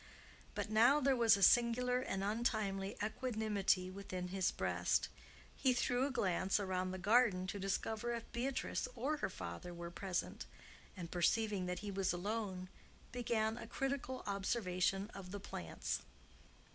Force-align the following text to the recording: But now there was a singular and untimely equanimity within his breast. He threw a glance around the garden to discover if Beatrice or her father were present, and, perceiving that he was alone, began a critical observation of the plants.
But 0.55 0.71
now 0.71 0.99
there 0.99 1.15
was 1.15 1.37
a 1.37 1.43
singular 1.43 1.99
and 1.99 2.23
untimely 2.23 2.95
equanimity 3.03 3.91
within 3.91 4.29
his 4.29 4.49
breast. 4.49 5.09
He 5.55 5.73
threw 5.73 6.07
a 6.07 6.11
glance 6.11 6.59
around 6.59 6.89
the 6.89 6.97
garden 6.97 7.45
to 7.45 7.59
discover 7.59 8.11
if 8.15 8.23
Beatrice 8.31 8.87
or 8.95 9.17
her 9.17 9.29
father 9.29 9.75
were 9.75 9.91
present, 9.91 10.47
and, 10.97 11.11
perceiving 11.11 11.67
that 11.67 11.79
he 11.85 11.91
was 11.91 12.13
alone, 12.13 12.67
began 13.11 13.59
a 13.59 13.67
critical 13.67 14.23
observation 14.25 15.11
of 15.13 15.29
the 15.29 15.39
plants. 15.39 15.99